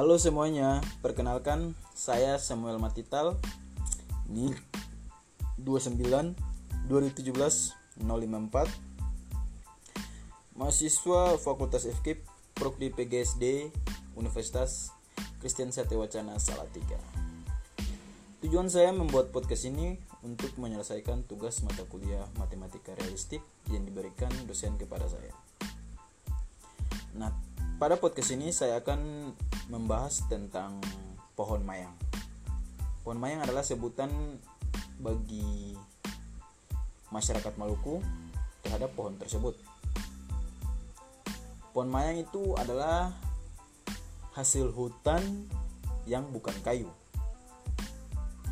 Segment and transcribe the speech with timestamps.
[0.00, 3.36] Halo semuanya, perkenalkan saya Samuel Matital.
[4.32, 4.48] Ini
[5.60, 6.00] 29
[6.88, 8.00] 2017 054
[10.56, 12.24] Mahasiswa Fakultas FKIP
[12.56, 13.68] Prodi PGSD
[14.16, 14.88] Universitas
[15.36, 16.00] Kristen Satya
[16.40, 16.96] Salatiga.
[18.40, 24.80] Tujuan saya membuat podcast ini untuk menyelesaikan tugas mata kuliah matematika realistik yang diberikan dosen
[24.80, 25.36] kepada saya.
[27.20, 27.36] Nah,
[27.76, 29.32] pada podcast ini saya akan
[29.70, 30.82] membahas tentang
[31.38, 31.94] pohon mayang.
[33.06, 34.10] Pohon mayang adalah sebutan
[35.00, 35.78] bagi
[37.14, 38.02] masyarakat Maluku
[38.66, 39.56] terhadap pohon tersebut.
[41.70, 43.14] Pohon mayang itu adalah
[44.34, 45.22] hasil hutan
[46.10, 46.90] yang bukan kayu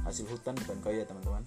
[0.09, 1.45] hasil hutan bukan kayu ya teman-teman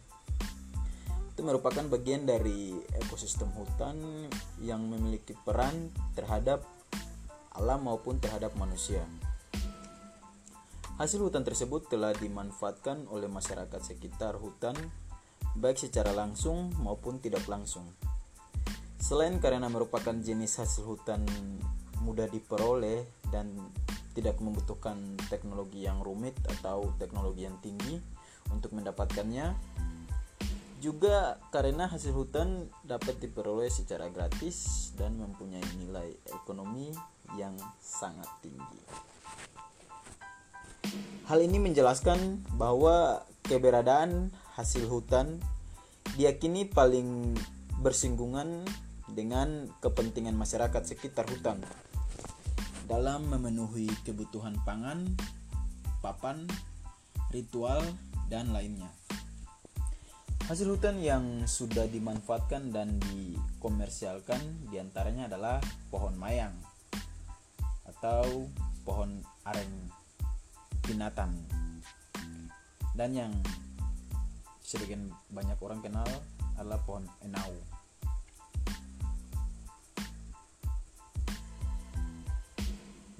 [1.33, 4.29] itu merupakan bagian dari ekosistem hutan
[4.61, 6.61] yang memiliki peran terhadap
[7.55, 9.01] alam maupun terhadap manusia.
[11.01, 14.77] Hasil hutan tersebut telah dimanfaatkan oleh masyarakat sekitar hutan
[15.57, 17.89] baik secara langsung maupun tidak langsung.
[19.01, 21.25] Selain karena merupakan jenis hasil hutan
[22.05, 23.01] mudah diperoleh
[23.33, 23.49] dan
[24.13, 27.97] tidak membutuhkan teknologi yang rumit atau teknologi yang tinggi,
[28.53, 29.57] untuk mendapatkannya
[30.85, 36.93] juga karena hasil hutan dapat diperoleh secara gratis dan mempunyai nilai ekonomi
[37.41, 39.09] yang sangat tinggi.
[41.29, 45.39] Hal ini menjelaskan bahwa keberadaan hasil hutan
[46.19, 47.39] diyakini paling
[47.79, 48.67] bersinggungan
[49.11, 51.63] dengan kepentingan masyarakat sekitar hutan
[52.91, 55.15] dalam memenuhi kebutuhan pangan,
[56.03, 56.43] papan,
[57.31, 57.79] ritual,
[58.27, 58.91] dan lainnya.
[60.51, 66.51] Hasil hutan yang sudah dimanfaatkan dan dikomersialkan di antaranya adalah pohon mayang
[67.87, 68.51] atau
[68.83, 69.71] pohon aren
[70.85, 71.33] binatang.
[72.97, 73.33] Dan yang
[74.61, 76.07] sebagian banyak orang kenal
[76.55, 77.51] adalah pohon enau.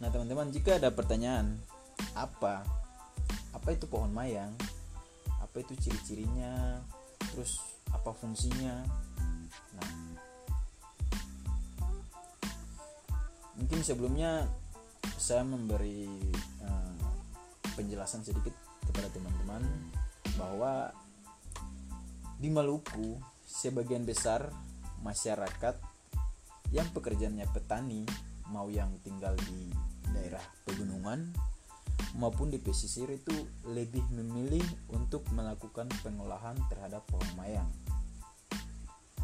[0.01, 1.61] Nah teman-teman jika ada pertanyaan
[2.17, 2.65] apa?
[3.53, 4.49] Apa itu pohon mayang?
[5.37, 6.81] Apa itu ciri-cirinya?
[7.31, 7.61] Terus
[7.93, 8.81] apa fungsinya?
[9.77, 9.91] Nah
[13.61, 14.49] mungkin sebelumnya
[15.21, 16.09] saya memberi
[16.65, 16.80] uh,
[17.75, 18.53] penjelasan sedikit
[18.87, 19.63] kepada teman-teman
[20.35, 20.91] bahwa
[22.41, 24.49] di Maluku sebagian besar
[25.05, 25.77] masyarakat
[26.71, 28.07] yang pekerjaannya petani
[28.49, 29.71] mau yang tinggal di
[30.11, 31.31] daerah pegunungan
[32.17, 33.33] maupun di pesisir itu
[33.71, 37.69] lebih memilih untuk melakukan pengolahan terhadap pohon mayang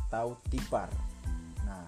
[0.07, 0.87] atau tipar.
[1.67, 1.83] Nah,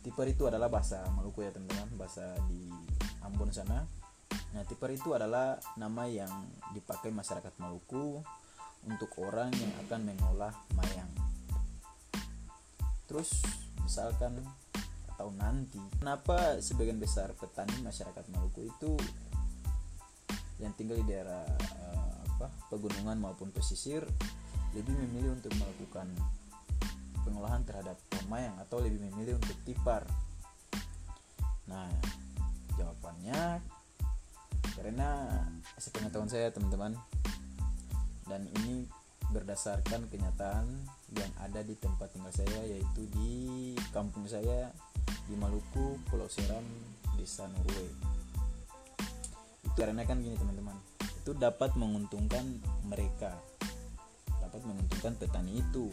[0.00, 2.72] tipar itu adalah bahasa Maluku ya teman-teman, bahasa di
[3.20, 3.84] Ambon sana.
[4.56, 6.30] Nah, tipar itu adalah nama yang
[6.72, 8.22] dipakai masyarakat Maluku
[8.88, 11.10] untuk orang yang akan mengolah mayang.
[13.08, 13.40] Terus
[13.84, 14.40] misalkan
[15.18, 18.94] atau nanti kenapa sebagian besar petani masyarakat Maluku itu
[20.62, 21.42] yang tinggal di daerah
[21.82, 24.06] uh, apa pegunungan maupun pesisir
[24.76, 26.06] lebih memilih untuk melakukan
[27.26, 27.98] pengolahan terhadap
[28.30, 30.04] mayang atau lebih memilih untuk tipar.
[31.68, 31.88] Nah,
[32.76, 33.60] jawabannya
[34.78, 35.28] karena
[35.76, 36.94] sepengetahuan saya teman-teman
[38.30, 38.86] dan ini
[39.34, 40.64] berdasarkan kenyataan
[41.12, 44.72] yang ada di tempat tinggal saya yaitu di kampung saya
[45.28, 46.64] di Maluku, Pulau Seram,
[47.18, 47.90] Desa Norway
[49.76, 52.42] karena kan gini teman-teman itu dapat menguntungkan
[52.88, 53.36] mereka
[54.48, 55.92] dapat menguntungkan petani itu.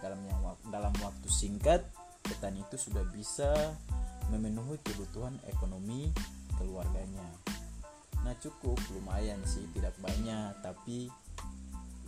[0.00, 0.40] Dalam yang
[0.72, 1.84] dalam waktu singkat
[2.24, 3.74] petani itu sudah bisa
[4.32, 6.08] memenuhi kebutuhan ekonomi
[6.56, 7.26] keluarganya
[8.20, 10.52] nah cukup lumayan sih tidak banyak.
[10.60, 11.08] Tapi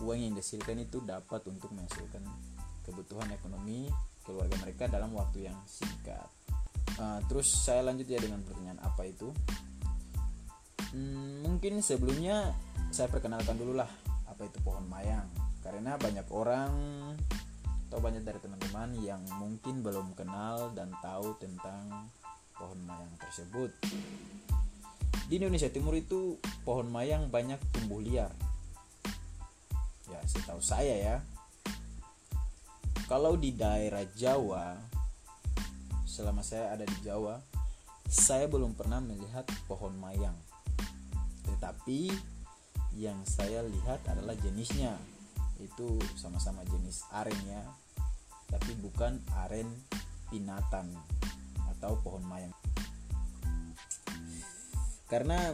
[0.02, 2.22] uang yang dihasilkan itu dapat untuk menghasilkan
[2.82, 3.88] kebutuhan ekonomi
[4.26, 6.26] keluarga mereka dalam waktu yang singkat.
[6.98, 9.30] Uh, terus saya lanjut ya dengan pertanyaan apa itu?
[10.92, 12.52] Hmm, mungkin sebelumnya
[12.92, 13.88] saya perkenalkan dulu lah
[14.28, 15.26] apa itu pohon mayang.
[15.62, 16.72] Karena banyak orang
[17.88, 22.08] atau banyak dari teman-teman yang mungkin belum kenal dan tahu tentang
[22.56, 23.68] pohon mayang tersebut
[25.32, 28.28] di Indonesia Timur itu pohon mayang banyak tumbuh liar.
[30.12, 31.16] Ya setahu saya ya.
[33.08, 34.76] Kalau di daerah Jawa
[36.04, 37.40] selama saya ada di Jawa
[38.12, 40.36] saya belum pernah melihat pohon mayang.
[41.48, 42.12] Tetapi
[43.00, 45.00] yang saya lihat adalah jenisnya.
[45.56, 47.64] Itu sama-sama jenis aren ya
[48.52, 49.16] tapi bukan
[49.48, 49.64] aren
[50.28, 50.92] pinatan
[51.72, 52.52] atau pohon mayang
[55.12, 55.52] karena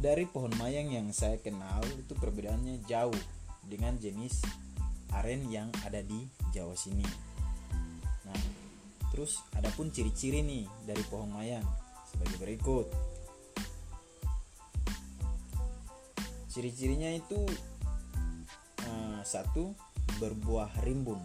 [0.00, 3.20] dari pohon mayang yang saya kenal itu perbedaannya jauh
[3.68, 4.40] dengan jenis
[5.12, 6.24] aren yang ada di
[6.56, 7.04] Jawa sini.
[8.24, 8.42] Nah,
[9.12, 11.64] terus adapun ciri-ciri nih dari pohon mayang
[12.08, 12.88] sebagai berikut.
[16.48, 17.44] Ciri-cirinya itu
[18.80, 19.76] uh, satu
[20.16, 21.20] berbuah rimbun.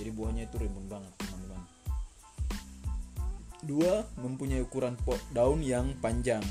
[0.00, 1.12] Jadi buahnya itu rimbun banget,
[3.66, 4.06] teman-teman.
[4.06, 4.94] Dua, mempunyai ukuran
[5.34, 6.42] daun yang panjang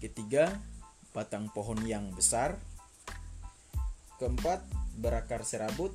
[0.00, 0.56] Ketiga,
[1.12, 2.56] batang pohon yang besar.
[4.16, 4.64] Keempat,
[4.96, 5.92] berakar serabut.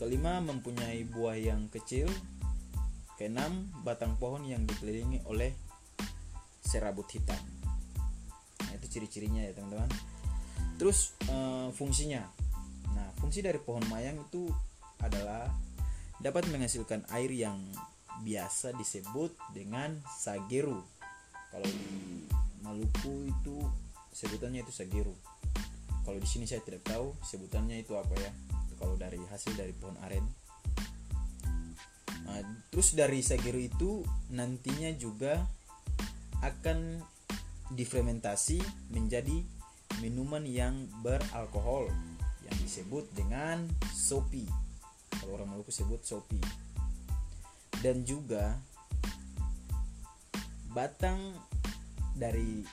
[0.00, 2.08] Kelima, mempunyai buah yang kecil.
[3.20, 5.52] Keenam, batang pohon yang dikelilingi oleh
[6.64, 7.36] serabut hitam.
[8.64, 9.92] Nah, itu ciri-cirinya ya, teman-teman.
[10.80, 11.36] Terus e,
[11.76, 12.24] fungsinya.
[12.96, 14.48] Nah, fungsi dari pohon mayang itu
[15.04, 15.52] adalah
[16.18, 17.58] dapat menghasilkan air yang
[18.22, 20.82] biasa disebut dengan sageru.
[21.48, 22.26] Kalau di
[22.62, 23.56] Maluku itu
[24.12, 25.14] sebutannya itu sagiru
[26.08, 28.32] kalau di sini saya tidak tahu sebutannya itu apa ya.
[28.80, 30.24] Kalau dari hasil dari pohon aren.
[32.24, 32.40] Nah,
[32.72, 34.00] terus dari sagiru itu
[34.32, 35.44] nantinya juga
[36.40, 37.04] akan
[37.76, 38.56] difermentasi
[38.88, 39.44] menjadi
[40.00, 41.92] minuman yang beralkohol
[42.40, 44.48] yang disebut dengan sopi
[45.32, 46.40] orang Maluku sebut sopi
[47.84, 48.58] dan juga
[50.74, 51.18] batang
[52.18, 52.66] dari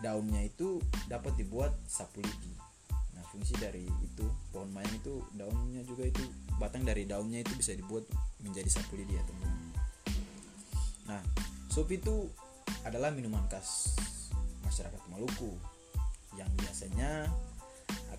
[0.00, 0.78] daunnya itu
[1.10, 2.54] dapat dibuat sapu lidi.
[3.16, 6.22] Nah, fungsi dari itu pohon mayang itu daunnya juga itu
[6.62, 8.06] batang dari daunnya itu bisa dibuat
[8.40, 9.66] menjadi sapu lidi ya teman-teman.
[11.06, 11.22] Nah,
[11.70, 12.30] sup itu
[12.86, 13.98] adalah minuman khas
[14.62, 15.54] masyarakat Maluku
[16.38, 17.26] yang biasanya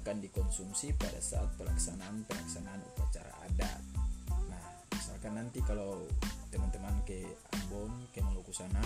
[0.01, 4.61] akan dikonsumsi pada saat pelaksanaan pelaksanaan upacara Nah,
[4.93, 6.05] misalkan nanti kalau
[6.53, 7.25] teman-teman ke
[7.57, 8.81] Ambon, ke Maluku sana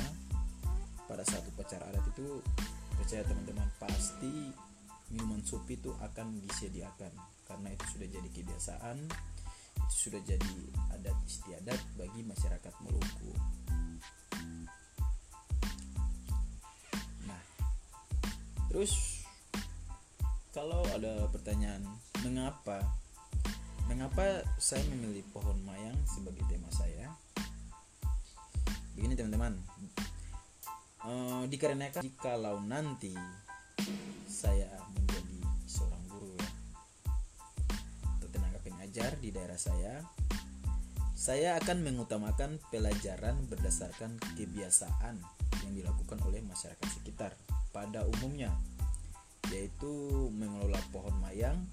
[1.06, 2.40] pada saat upacara adat itu
[2.96, 4.52] percaya teman-teman pasti
[5.12, 7.12] minuman sup itu akan disediakan.
[7.46, 8.98] Karena itu sudah jadi kebiasaan
[9.92, 10.56] itu sudah jadi
[10.96, 13.32] adat istiadat bagi masyarakat Maluku.
[17.28, 17.44] Nah
[18.72, 19.24] terus
[20.56, 21.84] kalau ada pertanyaan
[22.24, 22.84] mengapa
[23.92, 27.12] mengapa saya memilih pohon mayang sebagai tema saya?
[28.96, 29.60] Begini teman-teman.
[31.04, 33.12] Uh, dikarenakan jikalau nanti
[34.32, 36.52] saya menjadi seorang guru ya
[38.16, 40.06] atau tenaga pengajar di daerah saya
[41.18, 45.18] saya akan mengutamakan pelajaran berdasarkan kebiasaan
[45.66, 47.34] yang dilakukan oleh masyarakat sekitar
[47.74, 48.54] pada umumnya
[49.50, 51.66] yaitu mengelola pohon mayang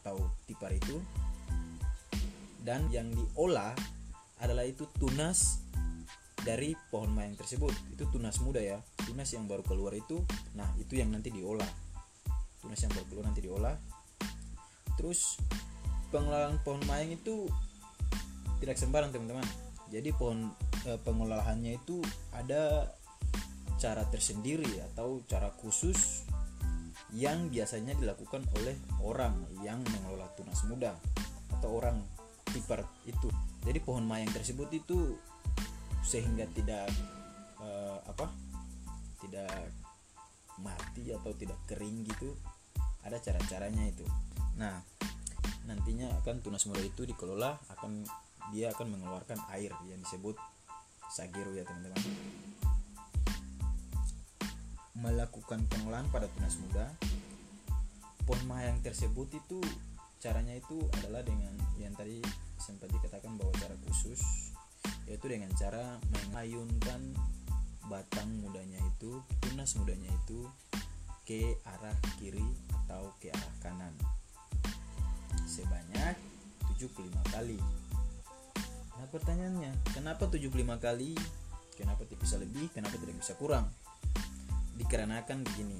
[0.00, 1.04] atau tipar itu
[2.62, 3.74] dan yang diolah
[4.38, 5.62] adalah itu tunas
[6.42, 7.74] dari pohon mayang tersebut.
[7.92, 8.78] Itu tunas muda ya.
[9.02, 10.22] Tunas yang baru keluar itu
[10.54, 11.68] nah itu yang nanti diolah.
[12.62, 13.74] Tunas yang baru keluar nanti diolah.
[14.98, 15.38] Terus
[16.10, 17.46] pengelolaan pohon mayang itu
[18.58, 19.46] tidak sembarang teman-teman.
[19.88, 20.52] Jadi pohon
[20.84, 22.02] e, pengolahannya itu
[22.34, 22.92] ada
[23.78, 26.26] cara tersendiri atau cara khusus
[27.14, 29.32] yang biasanya dilakukan oleh orang
[29.64, 30.92] yang mengelola tunas muda
[31.56, 31.96] atau orang
[32.50, 33.28] tipar itu.
[33.64, 35.16] Jadi pohon mayang tersebut itu
[36.04, 36.88] sehingga tidak
[37.60, 38.32] uh, apa
[39.20, 39.52] tidak
[40.62, 42.32] mati atau tidak kering gitu.
[43.04, 44.04] Ada cara-caranya itu.
[44.56, 44.80] Nah
[45.68, 48.04] nantinya akan tunas muda itu dikelola akan
[48.56, 50.36] dia akan mengeluarkan air yang disebut
[51.12, 52.00] sagiru ya teman-teman.
[54.98, 56.90] Melakukan pengolahan pada tunas muda
[58.28, 59.56] pohon mayang tersebut itu
[60.18, 62.18] caranya itu adalah dengan yang tadi
[62.58, 64.50] sempat dikatakan bahwa cara khusus
[65.06, 67.14] yaitu dengan cara mengayunkan
[67.86, 70.44] batang mudanya itu tunas mudanya itu
[71.22, 72.44] ke arah kiri
[72.84, 73.94] atau ke arah kanan.
[75.48, 76.18] Sebanyak
[76.76, 77.60] 75 kali.
[78.98, 80.50] Nah pertanyaannya kenapa 75
[80.82, 81.14] kali?
[81.78, 82.66] Kenapa tidak bisa lebih?
[82.74, 83.70] Kenapa tidak bisa kurang?
[84.76, 85.78] Dikarenakan begini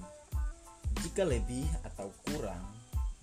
[1.02, 2.77] jika lebih atau kurang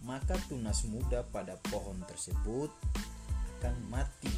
[0.05, 2.69] maka tunas muda pada pohon tersebut
[3.59, 4.31] akan mati.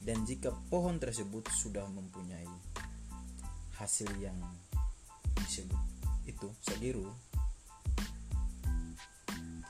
[0.00, 2.48] Dan jika pohon tersebut sudah mempunyai
[3.76, 4.36] hasil yang
[5.44, 5.76] disebut
[6.24, 7.04] itu sagiru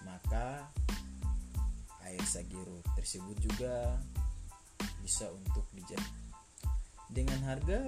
[0.06, 0.70] maka
[2.06, 3.98] air sagiru tersebut juga
[5.02, 6.14] bisa untuk dijadi
[7.10, 7.80] dengan harga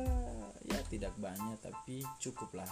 [0.66, 2.68] ya tidak banyak tapi cukuplah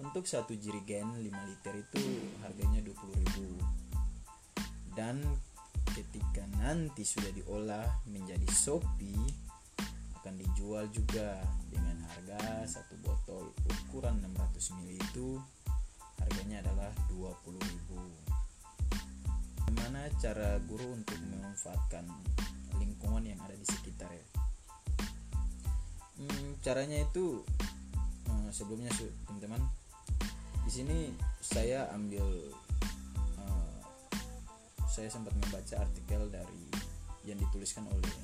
[0.00, 2.04] untuk satu jirigen 5 liter itu
[2.40, 5.20] harganya 20.000 dan
[5.92, 9.12] ketika nanti sudah diolah menjadi sopi
[10.20, 13.52] akan dijual juga dengan harga satu botol
[13.88, 15.28] ukuran 600 ml itu
[16.20, 18.30] harganya adalah 20.000
[19.70, 22.02] Bagaimana cara guru untuk memanfaatkan
[22.82, 24.26] lingkungan yang ada di sekitar ya?
[26.18, 27.46] Hmm, caranya itu
[28.28, 29.62] uh, sebelumnya teman-teman
[30.70, 31.10] di sini
[31.42, 32.22] saya ambil
[33.42, 33.78] uh,
[34.86, 36.62] saya sempat membaca artikel dari
[37.26, 38.14] yang dituliskan oleh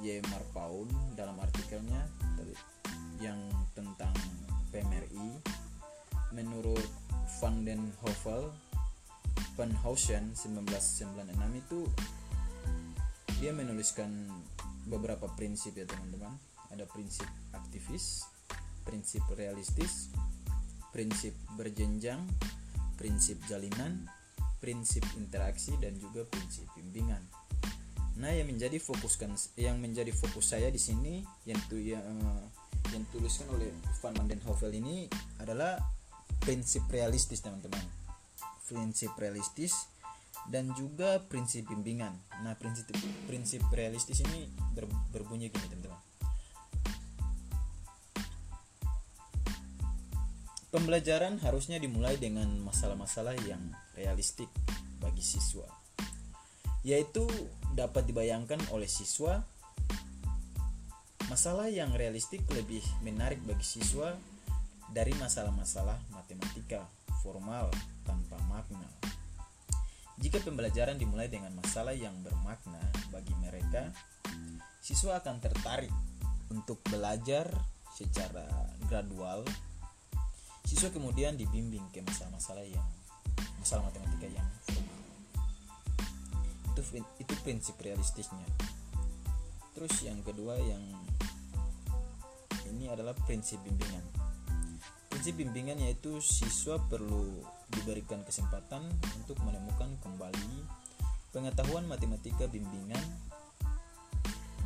[0.00, 0.24] Y.
[0.32, 2.00] Marpaun dalam artikelnya
[3.20, 3.36] yang
[3.76, 4.16] tentang
[4.72, 5.36] PMRI
[6.32, 6.88] menurut
[7.44, 8.48] Van den Hovel
[9.60, 11.80] Van Hausen 1996 itu
[13.36, 14.08] dia menuliskan
[14.88, 16.32] beberapa prinsip ya teman-teman
[16.72, 18.24] ada prinsip aktivis
[18.88, 20.08] prinsip realistis
[21.00, 22.20] prinsip berjenjang
[23.00, 24.04] prinsip jalinan
[24.60, 27.24] prinsip interaksi dan juga prinsip bimbingan
[28.20, 32.44] Nah, yang menjadi fokuskan yang menjadi fokus saya di sini yang tu yang, uh,
[32.92, 33.72] yang tuliskan oleh
[34.04, 34.12] Van
[34.44, 35.08] Hovel ini
[35.40, 35.80] adalah
[36.44, 37.80] prinsip realistis, teman-teman.
[38.68, 39.88] Prinsip realistis
[40.52, 42.12] dan juga prinsip bimbingan.
[42.44, 42.92] Nah, prinsip
[43.24, 44.84] prinsip realistis ini ber,
[45.16, 46.09] berbunyi gini, teman-teman.
[50.70, 53.60] Pembelajaran harusnya dimulai dengan masalah-masalah yang
[53.98, 54.46] realistik
[55.02, 55.66] bagi siswa
[56.80, 57.28] yaitu
[57.76, 59.44] dapat dibayangkan oleh siswa
[61.28, 64.16] masalah yang realistik lebih menarik bagi siswa
[64.90, 66.82] dari masalah-masalah matematika
[67.22, 67.70] formal
[68.02, 68.90] tanpa makna.
[70.18, 72.82] Jika pembelajaran dimulai dengan masalah yang bermakna
[73.14, 73.94] bagi mereka,
[74.82, 75.94] siswa akan tertarik
[76.50, 77.46] untuk belajar
[77.94, 78.44] secara
[78.90, 79.46] gradual.
[80.70, 82.86] Siswa kemudian dibimbing ke masalah-masalah yang
[83.58, 84.46] masalah matematika yang
[86.70, 88.46] itu itu prinsip realistisnya.
[89.74, 90.78] Terus yang kedua yang
[92.70, 94.06] ini adalah prinsip bimbingan.
[95.10, 97.42] Prinsip bimbingan yaitu siswa perlu
[97.74, 98.86] diberikan kesempatan
[99.18, 100.54] untuk menemukan kembali
[101.34, 103.02] pengetahuan matematika bimbingan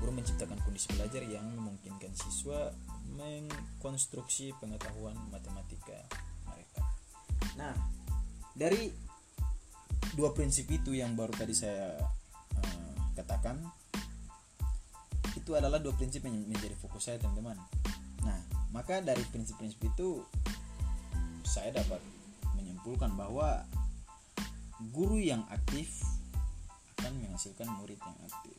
[0.05, 2.69] guru menciptakan kondisi belajar yang memungkinkan siswa
[3.17, 5.97] mengkonstruksi pengetahuan matematika
[6.45, 6.85] mereka.
[7.57, 7.73] Nah
[8.53, 8.93] dari
[10.13, 11.97] dua prinsip itu yang baru tadi saya
[12.53, 13.65] uh, katakan
[15.33, 17.57] itu adalah dua prinsip yang menjadi fokus saya teman-teman.
[18.29, 18.45] Nah
[18.77, 20.21] maka dari prinsip-prinsip itu
[21.49, 22.05] saya dapat
[22.53, 23.65] menyimpulkan bahwa
[24.93, 26.05] guru yang aktif
[27.01, 28.54] akan menghasilkan murid yang aktif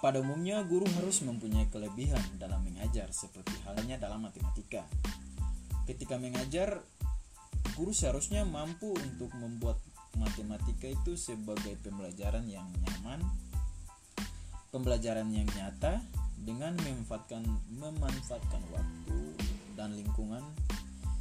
[0.00, 4.88] pada umumnya guru harus mempunyai kelebihan dalam mengajar seperti halnya dalam matematika.
[5.84, 6.80] Ketika mengajar
[7.76, 9.76] guru seharusnya mampu untuk membuat
[10.16, 13.20] matematika itu sebagai pembelajaran yang nyaman,
[14.72, 16.00] pembelajaran yang nyata
[16.40, 19.18] dengan memanfaatkan memanfaatkan waktu
[19.76, 20.40] dan lingkungan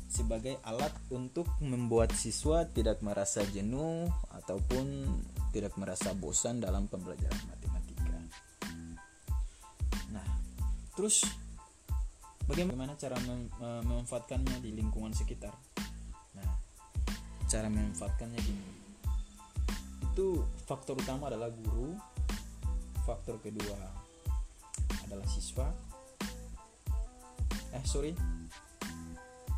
[0.09, 5.05] sebagai alat untuk membuat siswa tidak merasa jenuh ataupun
[5.51, 7.58] tidak merasa bosan dalam pembelajaran
[10.99, 11.23] terus
[12.43, 15.55] bagaimana cara memanfaatkannya di lingkungan sekitar?
[17.49, 18.65] cara memanfaatkannya gini.
[20.11, 21.97] Itu faktor utama adalah guru.
[23.07, 23.79] Faktor kedua
[25.07, 25.65] adalah siswa.
[27.73, 28.13] Eh sorry.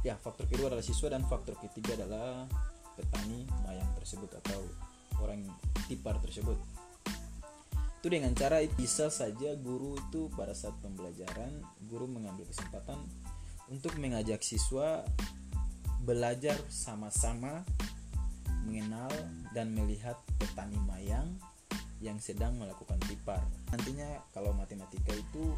[0.07, 2.47] Ya faktor kedua adalah siswa dan faktor ketiga adalah
[2.95, 4.63] petani mayang tersebut atau
[5.19, 5.43] orang
[5.91, 6.55] tipar tersebut
[8.01, 12.97] itu dengan cara bisa saja guru itu pada saat pembelajaran guru mengambil kesempatan
[13.69, 15.05] untuk mengajak siswa
[16.01, 17.61] belajar sama-sama
[18.65, 19.13] mengenal
[19.53, 21.29] dan melihat petani mayang
[22.01, 23.45] yang sedang melakukan tipar.
[23.69, 25.53] Nantinya kalau matematika itu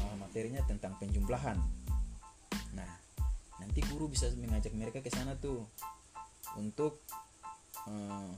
[0.00, 1.60] uh, materinya tentang penjumlahan.
[2.72, 2.90] Nah,
[3.60, 5.68] nanti guru bisa mengajak mereka ke sana tuh
[6.56, 7.04] untuk
[7.84, 8.32] uh,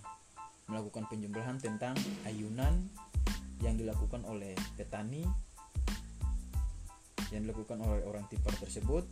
[0.67, 1.95] melakukan penjumlahan tentang
[2.25, 2.89] ayunan
[3.65, 5.25] yang dilakukan oleh petani
[7.33, 9.03] yang dilakukan oleh orang tipar tersebut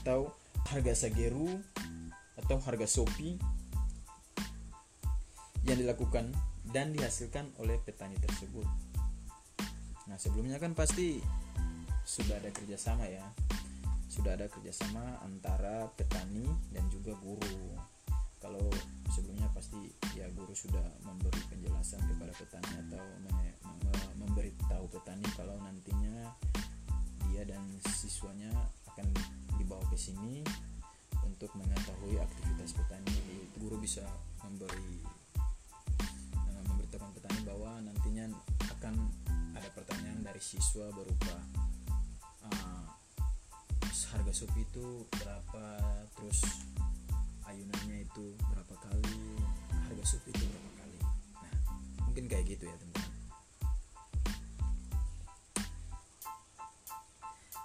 [0.00, 0.32] atau
[0.72, 1.60] harga sageru
[2.40, 3.36] atau harga sopi
[5.64, 6.32] yang dilakukan
[6.72, 8.64] dan dihasilkan oleh petani tersebut.
[10.08, 11.20] Nah sebelumnya kan pasti
[12.04, 13.24] sudah ada kerjasama ya,
[14.08, 17.76] sudah ada kerjasama antara petani dan juga guru.
[18.40, 18.68] Kalau
[19.08, 23.04] sebelumnya pasti ya guru sudah memberi penjelasan kepada petani atau
[24.34, 26.34] memberitahu petani kalau nantinya
[27.30, 28.50] dia dan siswanya
[28.90, 29.06] akan
[29.62, 30.42] dibawa ke sini
[31.22, 33.14] untuk mengetahui aktivitas petani.
[33.62, 34.02] Guru bisa
[34.42, 35.06] memberi
[36.34, 38.26] uh, memberitahukan petani bahwa nantinya
[38.74, 39.06] akan
[39.54, 41.38] ada pertanyaan dari siswa berupa
[42.50, 42.90] uh,
[44.18, 45.66] harga sup itu berapa
[46.18, 46.42] terus
[47.46, 49.38] ayunannya itu berapa kali
[49.70, 50.98] harga sup itu berapa kali.
[51.38, 51.54] Nah
[52.10, 52.93] mungkin kayak gitu ya teman-teman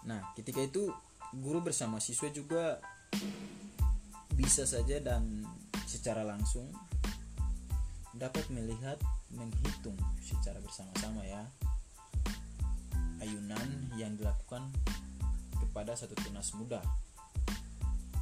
[0.10, 0.90] nah ketika itu
[1.38, 2.82] guru bersama siswa juga
[4.34, 5.46] bisa saja dan
[5.86, 6.66] secara langsung
[8.18, 8.98] dapat melihat
[9.30, 9.94] menghitung
[10.26, 11.46] secara bersama-sama ya
[13.22, 14.64] ayunan yang dilakukan
[15.60, 16.82] kepada satu tunas muda.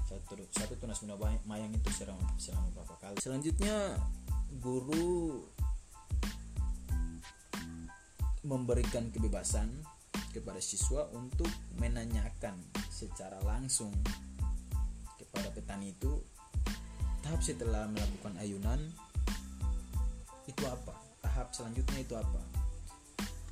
[0.07, 1.15] Satu, satu tunas muda
[1.45, 3.17] mayang itu selama, selama berapa kali.
[3.21, 3.95] Selanjutnya
[4.57, 5.43] guru
[8.47, 9.67] memberikan kebebasan
[10.37, 11.49] kepada siswa untuk
[11.81, 12.55] menanyakan
[12.93, 13.89] secara langsung
[15.17, 16.21] kepada petani itu
[17.25, 18.79] tahap setelah melakukan ayunan
[20.47, 22.43] itu apa tahap selanjutnya itu apa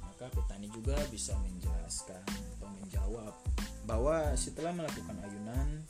[0.06, 2.24] maka petani juga bisa menjelaskan
[2.56, 3.34] atau menjawab
[3.84, 5.84] bahwa setelah melakukan ayunan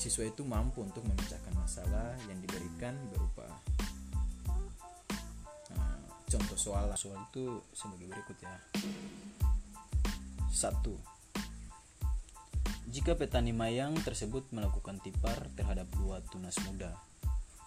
[0.00, 3.52] siswa itu mampu untuk memecahkan masalah yang diberikan berupa
[5.76, 8.56] uh, contoh soal soal itu sebagai berikut ya
[10.52, 11.00] satu
[12.92, 16.92] jika petani mayang tersebut melakukan tipar terhadap dua tunas muda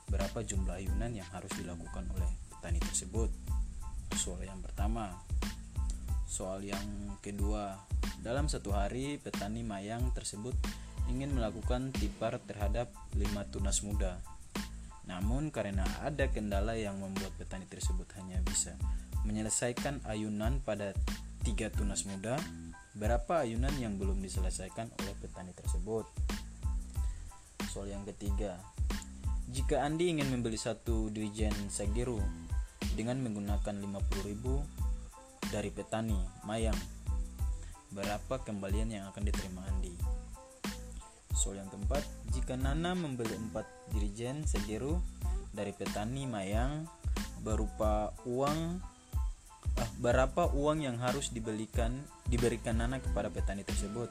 [0.09, 3.29] berapa jumlah ayunan yang harus dilakukan oleh petani tersebut.
[4.13, 5.17] Soal yang pertama.
[6.25, 7.77] Soal yang kedua,
[8.21, 10.53] dalam satu hari petani mayang tersebut
[11.09, 14.17] ingin melakukan tipar terhadap lima tunas muda.
[15.05, 18.73] Namun karena ada kendala yang membuat petani tersebut hanya bisa
[19.25, 20.97] menyelesaikan ayunan pada
[21.45, 22.41] tiga tunas muda,
[22.95, 26.07] berapa ayunan yang belum diselesaikan oleh petani tersebut?
[27.67, 28.55] Soal yang ketiga,
[29.51, 32.23] jika Andi ingin membeli satu dirijen Sageru
[32.95, 36.15] dengan menggunakan 50.000 dari petani
[36.47, 36.79] Mayang,
[37.91, 39.91] berapa kembalian yang akan diterima Andi?
[41.35, 45.03] Soal yang keempat, jika Nana membeli 4 dirijen Sageru
[45.51, 46.87] dari petani Mayang
[47.43, 48.79] berupa uang
[49.99, 54.07] berapa uang yang harus dibelikan diberikan Nana kepada petani tersebut?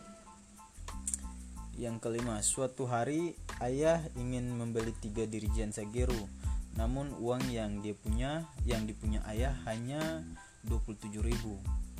[1.74, 6.30] Yang kelima, suatu hari ayah ingin membeli tiga dirijen Sageru,
[6.78, 10.22] namun uang yang dia punya, yang dipunya ayah hanya
[10.70, 11.34] 27.000.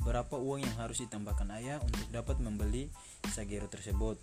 [0.07, 2.87] Berapa uang yang harus ditambahkan ayah untuk dapat membeli
[3.27, 4.15] Sageru tersebut?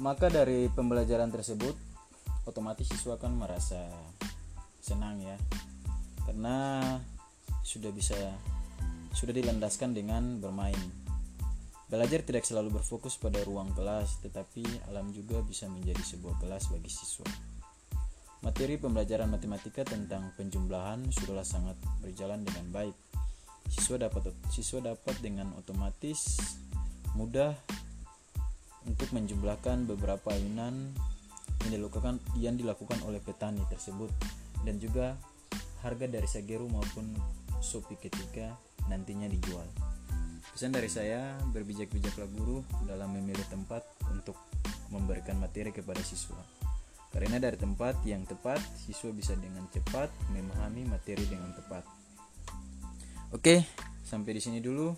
[0.00, 1.76] Maka dari pembelajaran tersebut,
[2.48, 3.84] otomatis siswa akan merasa
[4.80, 5.36] senang ya,
[6.24, 6.56] karena
[7.62, 8.16] sudah bisa
[9.10, 10.78] sudah dilandaskan dengan bermain
[11.90, 16.86] Belajar tidak selalu berfokus pada ruang kelas, tetapi alam juga bisa menjadi sebuah kelas bagi
[16.86, 17.26] siswa.
[18.46, 22.94] Materi pembelajaran matematika tentang penjumlahan sudahlah sangat berjalan dengan baik.
[23.70, 26.42] siswa dapat siswa dapat dengan otomatis
[27.14, 27.54] mudah
[28.82, 30.90] untuk menjumlahkan beberapa ayunan
[31.66, 34.10] yang dilakukan yang dilakukan oleh petani tersebut
[34.66, 35.14] dan juga
[35.86, 37.14] harga dari sageru maupun
[37.60, 38.56] sopi ketika
[38.88, 39.64] nantinya dijual.
[40.50, 44.36] Pesan dari saya berbijak-bijaklah guru dalam memilih tempat untuk
[44.90, 46.36] memberikan materi kepada siswa.
[47.10, 51.82] Karena dari tempat yang tepat, siswa bisa dengan cepat memahami materi dengan tepat.
[53.30, 53.62] Oke,
[54.02, 54.94] sampai di sini dulu.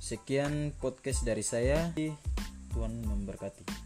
[0.00, 1.92] Sekian podcast dari saya.
[2.72, 3.85] Tuhan memberkati.